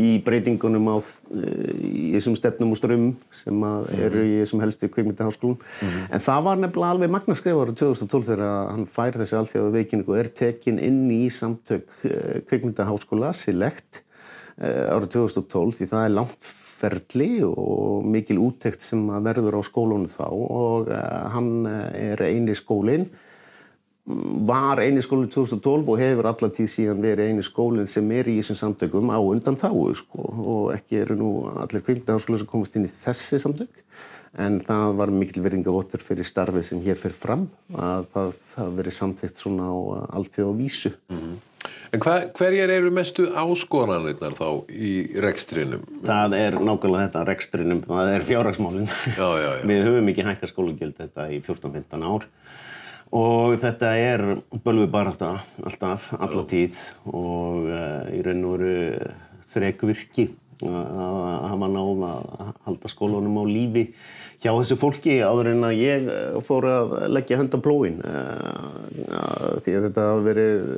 í 0.00 0.10
breytingunum 0.24 0.88
á 0.88 0.96
í 0.96 2.10
þessum 2.14 2.36
stefnum 2.38 2.72
og 2.72 2.80
strömmum 2.80 3.14
sem 3.34 3.64
eru 3.98 4.22
í 4.24 4.36
þessum 4.38 4.62
helstu 4.62 4.88
kveikmyndaháskólum. 4.94 5.56
Mm 5.58 5.88
-hmm. 5.88 6.04
En 6.14 6.24
það 6.24 6.44
var 6.46 6.60
nefnilega 6.62 6.94
alveg 6.94 7.10
magnaskreif 7.10 7.58
árið 7.58 7.80
2012 7.82 8.28
þegar 8.30 8.70
hann 8.70 8.86
fær 8.86 9.18
þessi 9.18 9.38
allþjóðu 9.40 9.74
veikingu 9.74 10.14
og 10.14 10.20
er 10.22 10.30
tekin 10.42 10.78
inn 10.78 11.10
í 11.10 11.26
samtök 11.34 11.90
kveikmyndaháskóla, 12.46 13.34
Select, 13.34 14.04
árið 14.60 15.14
2012 15.16 15.78
því 15.78 15.88
það 15.90 16.04
er 16.04 16.14
langt 16.16 16.50
ferli 16.80 17.30
og 17.44 18.04
mikil 18.08 18.38
úttekt 18.40 18.84
sem 18.84 19.02
verður 19.24 19.58
á 19.58 19.62
skólunum 19.64 20.08
þá 20.08 20.28
og 20.28 20.92
hann 21.34 21.66
er 21.68 22.20
eini 22.28 22.56
skólinn 22.56 23.08
var 24.50 24.80
eini 24.80 25.02
skólinn 25.04 25.30
2012 25.30 25.90
og 25.92 26.00
hefur 26.00 26.28
allar 26.30 26.52
tíð 26.54 26.70
síðan 26.72 27.02
verið 27.04 27.30
eini 27.30 27.44
skólinn 27.46 27.90
sem 27.90 28.06
er 28.16 28.30
í 28.30 28.38
þessum 28.40 28.58
samtökum 28.58 29.12
á 29.12 29.18
undan 29.20 29.58
þáu 29.60 29.92
sko. 29.94 30.24
og 30.24 30.72
ekki 30.74 31.02
eru 31.02 31.16
nú 31.20 31.30
allir 31.52 31.84
kvildaháskóla 31.84 32.40
sem 32.40 32.50
komast 32.50 32.76
inn 32.76 32.88
í 32.88 32.92
þessi 32.92 33.40
samtök 33.42 33.84
en 34.38 34.60
það 34.66 34.96
var 35.00 35.12
mikil 35.12 35.42
verðingavottur 35.44 36.02
fyrir 36.06 36.26
starfið 36.26 36.66
sem 36.68 36.82
hér 36.84 36.98
fyrir 36.98 37.18
fram 37.18 37.48
að 37.74 38.08
það, 38.14 38.34
það 38.52 38.74
verið 38.78 38.96
samtækt 38.96 39.42
svona 39.42 39.68
á 39.68 39.78
alltíð 40.16 40.50
á 40.50 40.52
vísu 40.54 40.92
mm 40.94 41.18
-hmm. 41.18 41.38
En 41.90 42.02
hva, 42.04 42.12
hverjar 42.38 42.70
eru 42.70 42.90
mestu 42.94 43.24
áskoranirnar 43.34 44.36
þá 44.38 44.46
í 44.70 44.90
rekstrinum? 45.24 45.82
Það 46.06 46.36
er 46.38 46.56
nákvæmlega 46.62 47.08
þetta 47.08 47.22
rekstrinum, 47.26 47.80
það 47.82 48.10
er 48.14 48.26
fjárraksmálinn 48.28 48.90
Við 49.66 49.82
höfum 49.88 50.10
ekki 50.12 50.26
hækka 50.28 50.50
skólagjöld 50.50 50.94
þetta 51.00 51.26
í 51.34 51.40
14-15 51.42 52.06
ár. 52.06 52.28
Og 53.10 53.56
þetta 53.58 53.90
er 53.98 54.22
bölvi 54.62 54.86
barata 54.90 55.32
alltaf, 55.66 56.12
alla 56.14 56.44
tíð. 56.46 56.78
Og 57.10 57.66
uh, 57.66 58.06
í 58.14 58.22
raun 58.22 58.46
og 58.46 58.54
veru 58.60 59.10
þrekvirki 59.50 60.28
að 60.68 61.20
hafa 61.50 61.68
náð 61.72 62.02
að 62.08 62.50
halda 62.66 62.90
skólunum 62.92 63.38
á 63.40 63.44
lífi 63.48 63.84
hjá 64.40 64.50
þessu 64.50 64.76
fólki 64.80 65.18
áður 65.20 65.50
en 65.52 65.66
að 65.68 65.80
ég 65.80 66.08
eh, 66.08 66.38
fór 66.44 66.66
að 66.68 66.94
leggja 67.12 67.38
hönd 67.40 67.56
á 67.56 67.58
plóin 67.60 67.98
uh, 68.04 69.58
því 69.60 69.76
að 69.76 69.86
þetta 69.88 70.06
hafa 70.08 70.24
verið 70.24 70.70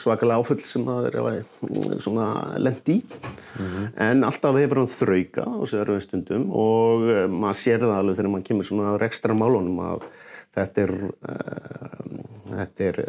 svakalega 0.00 0.38
áfull 0.38 0.60
sem 0.64 0.86
það 0.86 1.08
er 1.10 2.00
svona 2.02 2.28
lend 2.62 2.90
í 2.90 3.00
mm 3.02 3.66
-hmm. 3.66 3.90
en 4.06 4.24
alltaf 4.24 4.58
hefur 4.58 4.82
hann 4.82 4.94
þrauka 4.94 5.46
á 5.46 5.52
þessu 5.62 5.82
örfum 5.82 6.04
stundum 6.06 6.48
og 6.50 7.06
maður 7.30 7.62
sér 7.62 7.84
það 7.84 7.96
alveg 7.98 8.16
þegar 8.20 8.34
maður 8.34 8.48
kemur 8.50 8.70
svona 8.70 8.96
rekstra 8.98 9.34
málunum 9.34 9.82
að 9.86 10.08
þetta 10.54 10.86
er, 10.86 10.94
þetta 12.50 12.88
er 12.90 13.02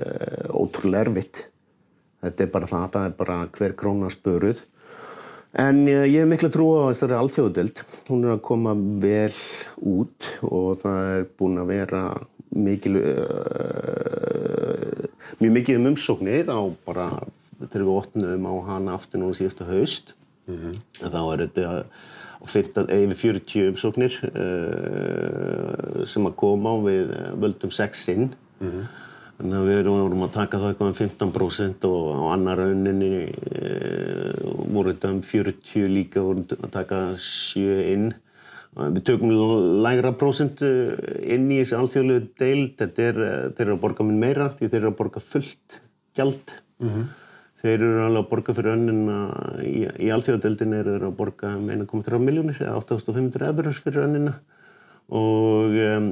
ótrúlega 0.54 1.08
erfitt. 1.08 1.46
Þetta 2.22 2.46
er 2.46 2.52
bara 2.54 2.70
það, 2.70 2.88
það 2.94 3.08
er 3.08 3.16
bara 3.18 3.38
hver 3.58 3.76
króna 3.78 4.12
spöruð. 4.14 4.62
En 5.60 5.81
uh, 5.84 6.05
ég 6.08 6.22
hef 6.22 6.29
miklu 6.31 6.51
trú 6.53 6.67
á 6.79 6.91
þessari 6.91 7.17
alltjóðdelt. 7.17 7.84
Hún 8.10 8.24
er 8.25 8.36
að 8.38 8.46
koma 8.48 8.75
vel 9.03 9.34
út 9.77 10.29
og 10.48 10.79
það 10.84 11.01
er 11.15 11.27
búin 11.39 11.60
að 11.60 11.74
vera 11.74 12.03
mikil, 12.51 12.98
mjög 15.39 15.53
mikið 15.55 15.77
um 15.79 15.91
umsóknir 15.93 16.50
á 16.51 16.60
bara, 16.84 17.05
þegar 17.62 17.86
við 17.86 17.93
opnum 17.96 18.48
á 18.48 18.53
hana 18.67 18.96
aftur 18.98 19.22
núna 19.22 19.38
síðasta 19.39 19.67
haust. 19.70 20.15
Mm 20.48 20.58
-hmm. 20.58 20.75
Þá 21.00 21.22
er 21.34 21.46
þetta 21.46 21.86
og 22.41 22.50
yfir 22.50 23.15
40 23.15 23.70
umsóknir 23.70 24.15
uh, 24.31 26.05
sem 26.10 26.25
að 26.25 26.38
koma 26.41 26.74
og 26.77 26.88
við 26.88 27.12
völdum 27.43 27.72
6 27.72 28.08
inn. 28.15 28.31
Mm 28.62 28.72
-hmm. 28.72 28.86
Þannig 29.42 29.58
að 29.58 29.70
við 29.72 29.88
vorum 29.90 30.26
að 30.28 30.34
taka 30.36 30.60
það 30.62 30.72
eitthvað 30.72 30.90
um 30.92 30.98
15% 31.00 31.86
og 31.90 32.10
á 32.14 32.22
annar 32.36 32.60
rauninni 32.62 33.14
uh, 33.26 34.52
voru 34.70 34.92
þetta 34.94 35.14
um 35.16 35.22
40 35.26 35.88
líka 35.90 36.22
vorum 36.22 36.44
að 36.60 36.76
taka 36.76 37.00
7 37.26 37.80
inn. 37.96 38.12
Við 38.78 39.02
tökum 39.10 39.34
lægra 39.84 40.14
prósent 40.16 40.62
inn 40.64 41.50
í 41.52 41.58
þessi 41.58 41.76
alþjóðlegu 41.76 42.30
deil. 42.40 42.70
Þetta 42.80 43.08
er, 43.10 43.18
þeir 43.58 43.66
eru 43.66 43.74
að 43.76 43.82
borga 43.82 44.06
minn 44.08 44.22
meira 44.22 44.52
því 44.54 44.70
þeir 44.70 44.80
eru 44.84 44.92
að 44.94 45.00
borga 45.02 45.26
fullt 45.34 45.82
gjald. 46.16 46.54
Mm 46.80 46.94
-hmm. 46.94 47.10
Þeir 47.62 47.76
eru 47.76 48.06
alveg 48.06 48.24
að 48.24 48.30
borga 48.30 48.56
fyrir 48.58 48.74
önnina, 48.78 49.18
í, 49.66 49.82
í 50.06 50.08
alltíðadeldin 50.14 50.78
eru 50.78 50.96
þeir 50.96 51.10
að 51.10 51.18
borga 51.18 51.52
1,3 51.58 52.22
miljónir 52.22 52.62
eða 52.62 52.80
8500 52.80 53.50
eurur 53.50 53.82
fyrir 53.84 54.06
önnina 54.06 54.38
og 55.12 55.75
um, 55.75 56.08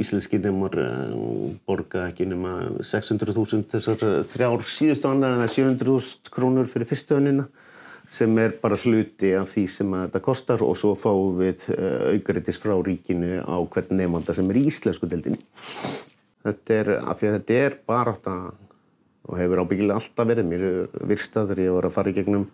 íslenski 0.00 0.40
nefnur 0.40 0.78
um, 0.80 1.54
borga 1.68 2.06
ekki 2.08 2.24
nema 2.30 2.54
600.000 2.80 3.66
þessar 3.74 4.24
þrjár 4.32 4.64
síðustu 4.72 5.10
annar 5.10 5.34
en 5.34 5.42
það 5.42 5.48
er 5.48 5.54
700.000 5.56 6.32
krónur 6.32 6.70
fyrir 6.72 6.88
fyrstu 6.88 7.18
önnina 7.18 7.46
sem 8.08 8.38
er 8.38 8.54
bara 8.62 8.78
hluti 8.78 9.32
af 9.36 9.50
því 9.52 9.64
sem 9.68 9.94
þetta 9.98 10.22
kostar 10.24 10.62
og 10.64 10.76
svo 10.80 10.94
fáum 10.96 11.40
við 11.42 11.66
uh, 11.74 12.12
aukaritis 12.14 12.60
frá 12.62 12.72
ríkinu 12.78 13.42
á 13.44 13.56
hvern 13.60 13.98
nefnda 14.00 14.36
sem 14.36 14.48
er 14.52 14.60
í 14.62 14.68
íslensku 14.70 15.10
deldinni. 15.10 15.42
Þetta 16.46 16.78
er, 16.80 16.92
af 17.02 17.18
því 17.20 17.28
að 17.28 17.36
þetta 17.40 17.60
er 17.66 17.76
bara 17.90 18.14
þetta 18.14 18.36
og 19.26 19.40
hefur 19.40 19.62
ábyggilega 19.64 19.98
alltaf 19.98 20.28
verið 20.28 20.48
mér 20.48 20.64
virstað 21.10 21.50
þegar 21.50 21.64
ég 21.64 21.76
var 21.76 21.88
að 21.88 21.96
fara 21.96 22.12
í 22.12 22.16
gegnum 22.16 22.46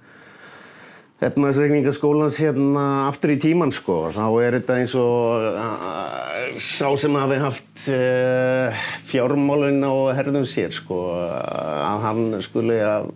efnaðsreikningaskólans 1.26 2.36
hérna 2.42 2.84
aftur 3.06 3.32
í 3.34 3.38
tíman 3.40 3.72
sko. 3.74 4.08
Þá 4.14 4.24
er 4.42 4.56
þetta 4.58 4.78
eins 4.80 4.94
og 4.98 5.44
uh, 5.52 6.56
sá 6.62 6.88
sem 6.98 7.18
hafi 7.18 7.38
haft 7.42 7.84
uh, 7.94 8.82
fjármálun 9.10 9.80
á 9.86 9.94
herðum 10.18 10.46
sér 10.48 10.74
sko 10.74 10.98
að 11.22 12.02
hann 12.06 12.24
skuli 12.44 12.80
að, 12.82 13.08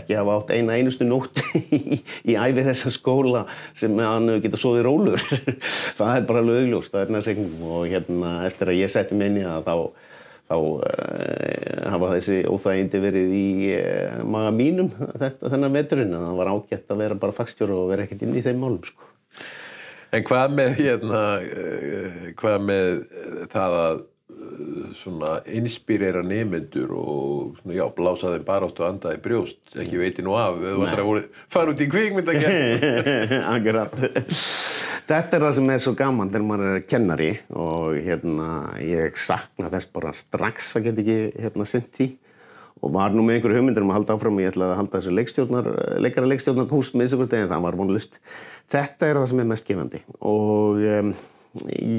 ekki 0.00 0.18
hafa 0.18 0.36
átt 0.36 0.52
eina 0.54 0.76
einustu 0.76 1.08
nótt 1.08 1.40
í, 1.76 2.00
í 2.28 2.36
æfi 2.36 2.66
þessa 2.66 2.92
skóla 2.94 3.46
sem 3.78 3.96
hann 4.00 4.36
geta 4.44 4.60
sóðið 4.60 4.86
rólur 4.86 5.24
það 5.98 6.14
er 6.14 6.28
bara 6.28 6.44
alveg 6.44 6.62
augljóst 6.64 6.94
að 6.94 7.08
efnaðsreikningum 7.08 7.74
og 7.78 7.88
hérna 7.90 8.36
eftir 8.48 8.72
að 8.72 8.82
ég 8.82 8.92
setti 8.92 9.18
minni 9.18 9.46
að 9.48 9.66
þá 9.68 9.74
þá 10.50 10.56
uh, 10.58 11.88
hafa 11.94 12.12
þessi 12.16 12.40
óþægindi 12.50 13.00
verið 13.04 13.34
í 13.38 13.48
uh, 13.76 14.20
maga 14.26 14.52
mínum 14.54 14.90
þetta, 14.98 15.46
þennan 15.46 15.76
veturinn 15.78 16.14
en 16.16 16.26
það 16.26 16.38
var 16.40 16.52
ágætt 16.54 16.94
að 16.94 17.02
vera 17.04 17.18
bara 17.22 17.36
fagstjóru 17.36 17.78
og 17.84 17.90
vera 17.92 18.06
ekkert 18.06 18.24
inn 18.26 18.34
í 18.34 18.44
þeim 18.44 18.62
málum 18.64 18.82
sko. 18.86 19.10
En 20.10 20.24
hvað 20.26 20.56
með 20.58 20.72
hérna, 20.80 21.24
uh, 21.38 22.22
hvað 22.40 22.64
með 22.66 22.88
það 23.52 23.76
að 23.84 24.00
inspirera 25.50 26.22
nemyndur 26.24 26.92
og 26.96 27.58
svona, 27.60 27.74
já, 27.76 27.84
blása 27.96 28.32
þeim 28.34 28.44
bara 28.46 28.68
áttu 28.68 28.84
að 28.84 28.92
anda 28.94 29.12
í 29.16 29.20
brjóst, 29.22 29.60
ekki 29.80 30.00
veiti 30.00 30.24
nú 30.26 30.34
af, 30.38 30.58
eða 30.60 30.74
þú 30.76 30.86
ætlar 30.86 31.02
að 31.02 31.08
voru- 31.10 31.28
fara 31.52 31.74
út 31.74 31.82
í 31.84 31.88
kvikmyndagerð. 31.90 32.86
Akkurat. 33.54 33.94
Þetta 35.10 35.36
er 35.38 35.44
það 35.46 35.54
sem 35.58 35.70
er 35.74 35.84
svo 35.84 35.94
gaman 35.98 36.30
þegar 36.30 36.46
maður 36.46 36.72
er 36.76 36.84
kennari 36.86 37.30
og 37.50 37.96
hérna, 38.04 38.48
ég 38.84 39.16
sakna 39.18 39.70
þess 39.72 39.90
bara 39.94 40.12
strax 40.16 40.74
að 40.78 40.88
geta 40.88 41.04
ekki 41.04 41.18
hérna, 41.46 41.66
sinnt 41.68 41.90
því 41.98 42.10
og 42.80 42.94
var 42.94 43.12
nú 43.12 43.20
með 43.26 43.36
einhverju 43.40 43.58
hugmyndir 43.58 43.84
um 43.84 43.90
að 43.92 43.98
halda 43.98 44.14
áfram 44.16 44.38
og 44.38 44.44
ég 44.44 44.54
ætlaði 44.54 44.72
að 44.72 44.78
halda 44.80 45.00
þessu 45.00 45.10
leikstjórnar, 45.18 45.66
leikara 46.00 46.30
leikstjórnar 46.30 46.70
kúrs 46.70 46.94
með 46.96 47.10
þessu 47.10 47.26
en 47.36 47.50
það 47.50 47.66
var 47.66 47.76
vonlust. 47.76 48.16
Þetta 48.72 49.10
er 49.10 49.18
það 49.20 49.28
sem 49.32 49.42
er 49.42 49.50
mest 49.50 49.68
gefandi 49.68 50.00
og 50.30 50.80
um, 50.94 51.10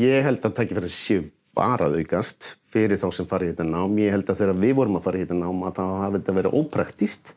ég 0.01 0.25
held 0.25 0.48
að 0.48 0.55
tækifæri 0.57 0.89
séu 0.89 1.27
bara 1.58 1.89
að 1.89 2.00
aukast 2.01 2.55
fyrir 2.72 3.00
þá 3.00 3.08
sem 3.15 3.27
í 3.48 3.51
þetta 3.51 3.67
nám. 3.67 3.98
Ég 4.00 4.15
held 4.15 4.29
að 4.31 4.41
þegar 4.41 4.60
við 4.63 4.74
vorum 4.79 4.98
að 5.00 5.05
í 5.20 5.24
þetta 5.25 5.39
nám 5.41 5.63
að 5.67 5.77
það 5.79 5.96
hafi 6.01 6.20
þetta 6.20 6.38
verið 6.38 6.58
ópraktíst 6.62 7.34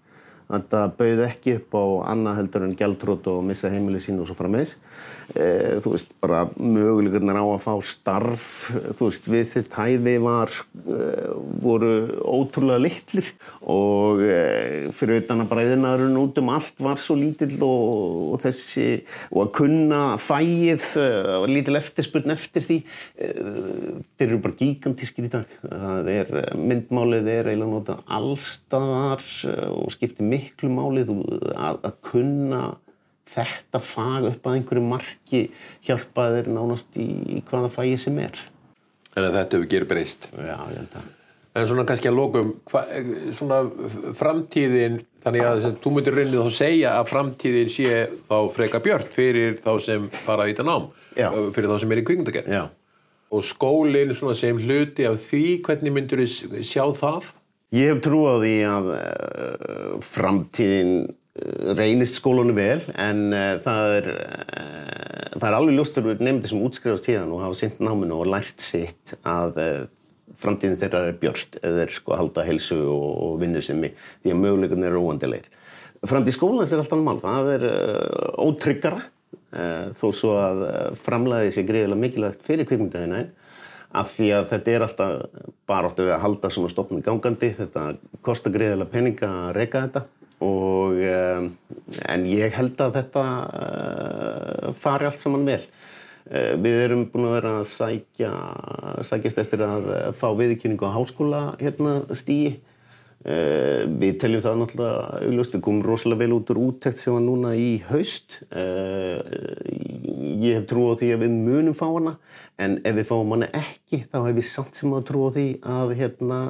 Þetta 0.55 0.85
bauð 0.99 1.25
ekki 1.27 1.59
upp 1.59 1.75
á 1.75 1.85
annað 2.15 2.39
heldur 2.41 2.69
en 2.69 2.79
gjaldrót 2.79 3.27
og 3.33 3.43
missa 3.49 3.73
heimili 3.73 4.03
sín 4.03 4.21
og 4.23 4.29
svo 4.29 4.37
frammeðis. 4.39 4.77
E, 5.33 5.81
þú 5.81 5.95
veist, 5.95 6.11
bara 6.21 6.43
möguleikurnar 6.61 7.39
á 7.41 7.47
að 7.47 7.63
fá 7.65 7.73
starf, 7.89 8.49
þú 8.99 9.09
veist, 9.09 9.29
við 9.33 9.47
þitt 9.55 9.77
hæði 9.79 10.15
var, 10.23 10.53
e, 10.85 10.99
voru 11.65 11.93
ótrúlega 12.21 12.83
litlir 12.85 13.31
og 13.63 14.21
e, 14.21 14.37
fyrir 14.95 15.25
að 15.33 15.47
bræðinarinn 15.49 16.19
út 16.21 16.41
um 16.43 16.53
allt 16.53 16.77
var 16.85 17.01
svo 17.01 17.17
lítill 17.17 17.57
og, 17.65 18.35
og 18.35 18.43
þessi, 18.45 18.89
og 19.33 19.47
að 19.47 19.53
kunna 19.61 20.03
fæið, 20.21 20.91
e, 21.01 21.09
lítil 21.51 21.81
eftirspurn 21.81 22.35
eftir 22.35 22.67
því, 22.69 22.79
þeir 23.17 24.29
eru 24.29 24.43
bara 24.45 24.59
gigantískir 24.61 25.29
í 25.29 25.33
dag. 25.33 25.59
Það 25.65 26.13
er, 26.13 26.35
myndmálið 26.59 27.33
er 27.33 27.51
eiginlega 27.53 27.73
notað 27.73 28.05
allstaðar 28.19 29.25
og 29.73 29.95
skiptir 29.95 30.29
miklu 30.45 30.71
máli 30.73 31.05
að, 31.09 31.81
að 31.81 32.01
kunna 32.05 32.63
þetta 33.35 33.81
fag 33.83 34.29
upp 34.31 34.47
að 34.47 34.59
einhverju 34.59 34.87
marki 34.87 35.43
hjálpa 35.87 36.29
þér 36.37 36.51
nánast 36.55 36.97
í, 37.01 37.09
í 37.39 37.43
hvaða 37.49 37.73
fagi 37.73 37.97
sem 38.01 38.19
er. 38.23 38.39
En 39.15 39.29
þetta 39.31 39.57
hefur 39.57 39.71
gerð 39.71 39.91
breyst. 39.91 40.31
Já, 40.35 40.57
ég 40.71 40.81
held 40.81 40.97
að. 40.99 41.13
En 41.55 41.69
svona 41.71 41.85
kannski 41.87 42.11
að 42.11 42.17
lokum, 42.19 42.49
hva, 42.67 42.81
svona 43.39 43.61
framtíðin, 44.19 44.97
þannig 45.23 45.45
að 45.47 45.67
þú 45.85 45.93
myndir 45.95 46.17
raunnið 46.19 46.49
þá 46.49 46.57
segja 46.57 46.95
að 46.99 47.11
framtíðin 47.13 47.71
sé 47.71 48.01
þá 48.27 48.39
freka 48.57 48.81
björt 48.83 49.15
fyrir 49.15 49.61
þá 49.63 49.71
sem 49.85 50.09
fara 50.25 50.49
í 50.49 50.51
þetta 50.51 50.67
nám, 50.67 50.89
Já. 51.15 51.29
fyrir 51.55 51.71
þá 51.71 51.77
sem 51.85 51.95
er 51.95 52.03
í 52.03 52.05
kvikmyndagerð. 52.09 52.57
Já. 52.59 52.65
Og 53.35 53.47
skólinn 53.47 54.17
svona 54.19 54.35
sem 54.39 54.59
hluti 54.59 55.07
af 55.07 55.23
því, 55.29 55.45
hvernig 55.69 55.95
myndur 55.95 56.25
þú 56.27 56.65
sjá 56.67 56.85
það? 56.99 57.31
Ég 57.75 57.91
hef 57.91 58.05
trú 58.05 58.21
á 58.31 58.39
því 58.39 58.55
að 58.71 58.89
uh, 58.95 59.95
framtíðin 60.07 60.93
uh, 61.09 61.73
reynist 61.75 62.21
skólanu 62.21 62.55
vel 62.55 62.85
en 62.95 63.35
uh, 63.35 63.57
það, 63.65 63.95
er, 63.97 64.07
það 65.33 65.47
er 65.49 65.57
alveg 65.57 65.75
ljóst 65.81 65.99
fyrir 65.99 66.23
nefndi 66.23 66.53
sem 66.53 66.63
útskrifast 66.63 67.09
tíðan 67.09 67.33
og 67.35 67.43
hafa 67.43 67.59
sint 67.59 67.83
náminu 67.83 68.21
og 68.21 68.31
lært 68.31 68.63
sitt 68.63 69.17
að 69.27 69.59
framtíðin 70.39 70.79
þeirra 70.79 71.03
er 71.09 71.19
björst 71.19 71.59
eða 71.65 71.83
þeir 71.83 71.97
sko 71.97 72.19
halda 72.21 72.47
helsu 72.47 72.79
og, 72.79 73.11
og 73.27 73.35
vinnu 73.43 73.63
sem 73.65 73.83
mig 73.83 73.99
því 74.23 74.37
að 74.37 74.41
möguleikunni 74.45 74.89
eru 74.93 75.03
óandilegir. 75.09 75.51
Framtíð 76.07 76.39
skólans 76.39 76.71
er 76.71 76.85
allt 76.85 76.95
annað 76.95 77.09
mál, 77.09 77.23
það 77.25 77.53
er 77.57 77.69
ótryggara 78.45 79.03
þó 79.99 80.09
svo 80.15 80.37
að 80.39 80.63
framlæði 81.03 81.55
sé 81.57 81.67
greiðilega 81.67 82.03
mikilvægt 82.07 82.47
fyrir 82.47 82.69
kvikmyndaðina 82.71 83.25
af 83.95 84.13
því 84.17 84.29
að 84.37 84.51
þetta 84.53 84.73
er 84.73 84.85
alltaf 84.87 85.41
baráttu 85.71 86.07
við 86.07 86.17
að 86.17 86.23
halda 86.25 86.51
svona 86.53 86.73
stofnum 86.73 87.05
gangandi. 87.05 87.53
Þetta 87.57 87.87
kostar 88.27 88.55
greiðilega 88.55 88.93
peninga 88.93 89.31
að 89.47 89.55
reyka 89.59 89.85
þetta. 89.87 90.05
Og 90.45 91.01
um, 91.09 91.49
en 92.11 92.27
ég 92.29 92.55
held 92.59 92.81
að 92.83 92.99
þetta 92.99 93.25
uh, 93.47 94.71
fari 94.83 95.09
allt 95.09 95.23
saman 95.23 95.47
vel. 95.49 95.63
Uh, 96.27 96.53
við 96.65 96.79
erum 96.89 97.07
búin 97.13 97.29
að 97.29 97.37
vera 97.39 97.57
að 97.61 97.67
sækja 97.71 98.33
sækjast 99.07 99.43
eftir 99.45 99.65
að 99.65 99.91
fá 100.19 100.29
viðkynningu 100.37 100.91
á 100.91 100.97
háskóla 100.97 101.43
hérna 101.63 102.01
stíi 102.17 102.59
Uh, 103.25 103.87
við 103.89 104.19
teljum 104.21 104.43
það 104.45 104.59
náttúrulega 104.61 105.21
augljóst, 105.25 105.55
við 105.57 105.61
komum 105.65 105.85
rosalega 105.87 106.21
vel 106.21 106.35
út 106.37 106.51
úr 106.53 106.59
úttekt 106.61 106.99
sem 107.01 107.15
var 107.15 107.23
núna 107.25 107.55
í 107.57 107.71
haust. 107.89 108.37
Uh, 108.53 109.17
ég 110.45 110.59
hef 110.59 110.67
trú 110.69 110.91
á 110.93 111.01
því 111.01 111.09
að 111.15 111.25
við 111.25 111.39
munum 111.47 111.79
fá 111.79 111.87
hana 111.87 112.19
en 112.61 112.77
ef 112.85 112.99
við 112.99 113.09
fáum 113.09 113.33
hana 113.33 113.49
ekki 113.57 114.03
þá 114.11 114.19
hef 114.27 114.37
við 114.37 114.49
samt 114.51 114.77
sem 114.77 114.93
að 114.93 115.07
trú 115.09 115.25
á 115.25 115.31
því 115.39 115.47
að 115.79 115.95
hérna 116.03 116.41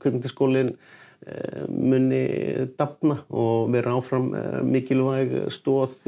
kvömyndaskólinn 0.00 0.72
uh, 0.72 1.62
muni 1.68 2.24
dafna 2.80 3.18
og 3.28 3.68
vera 3.76 3.98
áfram 3.98 4.32
mikilvæg 4.64 5.36
stóð 5.52 6.00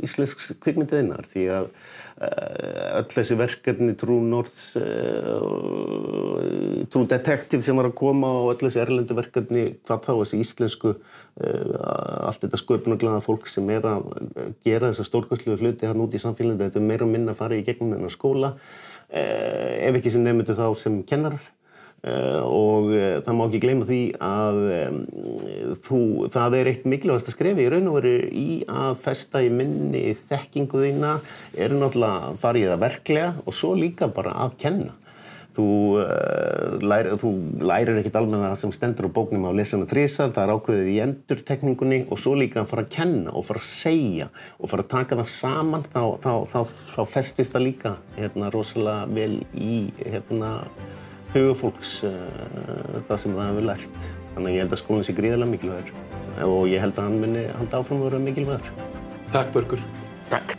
íslensks 0.00 0.54
kvikmyndiðinnar 0.56 1.28
því 1.34 1.48
að 1.58 1.68
öll 2.16 3.10
þessi 3.12 3.36
verkefni 3.36 3.92
True 4.00 4.24
North 4.24 4.76
uh, 4.80 5.40
True 6.88 7.08
Detective 7.10 7.60
sem 7.64 7.76
var 7.76 7.90
að 7.90 7.98
koma 7.98 8.30
og 8.38 8.54
öll 8.54 8.62
þessi 8.62 8.80
erlendu 8.80 9.16
verkefni 9.18 9.64
hvað 9.84 10.06
þá 10.06 10.12
þessi 10.12 10.40
íslensku 10.40 10.94
uh, 10.94 12.28
allt 12.30 12.40
þetta 12.46 12.62
sköpunaglaða 12.62 13.20
fólk 13.26 13.50
sem 13.52 13.68
er 13.74 13.84
að 13.90 14.08
gera 14.64 14.88
þessa 14.88 15.08
stórkvæslu 15.10 15.58
hluti 15.60 15.88
hann 15.90 16.00
út 16.06 16.16
í 16.16 16.22
samfélaginu, 16.22 16.62
þetta 16.64 16.80
er 16.80 16.88
meira 16.88 17.10
minna 17.10 17.36
að 17.36 17.40
fara 17.42 17.58
í 17.58 17.66
gegnum 17.66 17.92
þennan 17.92 18.14
skóla. 18.14 18.50
Ef 19.06 19.94
ekki 20.00 20.10
sem 20.10 20.24
nefndu 20.24 20.56
þá 20.58 20.66
sem 20.80 20.94
kennarar 21.06 21.44
og 22.06 22.92
uh, 22.92 23.16
það 23.24 23.38
má 23.38 23.44
ekki 23.46 23.60
gleyma 23.62 23.86
því 23.88 24.02
að 24.22 24.60
þú, 25.86 26.00
það 26.34 26.58
er 26.58 26.70
eitt 26.70 26.84
mikilvægast 26.86 27.32
að 27.32 27.36
skrefi 27.38 27.64
í 27.64 27.70
raun 27.72 27.88
og 27.90 27.98
veru 27.98 28.12
í 28.30 28.60
að 28.70 29.00
festa 29.06 29.42
í 29.42 29.48
minni 29.50 30.04
þekkingu 30.28 30.84
þína 30.84 31.16
er 31.56 31.74
náttúrulega 31.74 32.30
að 32.30 32.38
fara 32.44 32.62
í 32.62 32.68
það 32.68 32.84
verklega 32.84 33.34
og 33.42 33.56
svo 33.56 33.74
líka 33.78 34.10
bara 34.12 34.36
að 34.44 34.56
kenna. 34.62 34.94
Þú, 35.56 35.66
uh, 36.02 36.74
læri, 36.84 37.14
þú 37.16 37.30
lærir 37.64 37.96
ekkit 38.02 38.18
alveg 38.20 38.42
það 38.44 38.58
sem 38.60 38.74
stendur 38.76 39.08
á 39.08 39.16
bóknum 39.16 39.46
á 39.48 39.56
lesana 39.56 39.88
þrísar, 39.88 40.34
það 40.36 40.42
er 40.42 40.52
ákveðið 40.52 40.90
í 40.92 40.98
endurtekningunni 41.06 42.00
og 42.12 42.20
svo 42.20 42.34
líka 42.36 42.60
að 42.60 42.74
fara 42.74 42.84
að 42.84 42.92
kenna 42.92 43.32
og 43.32 43.46
fara 43.48 43.62
að 43.62 43.70
segja 43.70 44.28
og 44.60 44.68
fara 44.68 44.84
að 44.84 44.92
taka 44.92 45.18
það 45.22 45.32
saman 45.32 45.88
þá, 45.88 46.02
þá, 46.20 46.32
þá, 46.52 46.76
þá 46.92 47.00
festist 47.14 47.56
það 47.56 47.66
líka 47.70 47.94
hérna, 48.18 48.52
rosalega 48.52 49.08
vel 49.16 49.40
í 49.56 49.80
hérna 50.02 50.52
hugafólks 51.36 51.96
uh, 52.08 52.18
það 53.08 53.22
sem 53.22 53.38
það 53.38 53.50
hefur 53.50 53.68
lært. 53.70 54.04
Þannig 54.34 54.50
að 54.50 54.56
ég 54.56 54.64
held 54.64 54.76
að 54.76 54.82
skólinn 54.82 55.08
sé 55.08 55.16
gríðarlega 55.16 55.54
mikilvægur 55.54 55.94
og 56.46 56.68
ég 56.68 56.82
held 56.84 56.98
að 57.00 57.08
hann 57.08 57.22
muni 57.22 57.46
halda 57.56 57.80
áfram 57.80 58.02
að 58.02 58.10
vera 58.10 58.22
mikilvægur. 58.26 58.86
Takk 59.32 59.52
Börgur. 59.56 59.90
Takk. 60.28 60.56